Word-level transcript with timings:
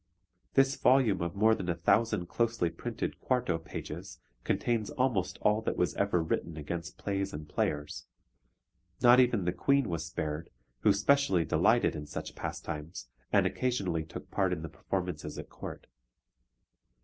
This 0.55 0.77
volume 0.77 1.21
of 1.21 1.35
more 1.35 1.53
than 1.53 1.69
a 1.69 1.75
thousand 1.75 2.25
closely 2.25 2.71
printed 2.71 3.19
quarto 3.19 3.59
pages 3.59 4.17
contains 4.43 4.89
almost 4.89 5.37
all 5.43 5.61
that 5.61 5.77
was 5.77 5.93
ever 5.93 6.23
written 6.23 6.57
against 6.57 6.97
plays 6.97 7.33
and 7.33 7.47
players; 7.47 8.07
not 9.03 9.19
even 9.19 9.45
the 9.45 9.51
Queen 9.53 9.89
was 9.89 10.03
spared, 10.07 10.49
who 10.79 10.91
specially 10.91 11.45
delighted 11.45 11.95
in 11.95 12.07
such 12.07 12.33
pastimes, 12.33 13.09
and 13.31 13.45
occasionally 13.45 14.03
took 14.03 14.31
part 14.31 14.51
in 14.51 14.63
the 14.63 14.69
performances 14.69 15.37
at 15.37 15.49
Court. 15.49 15.85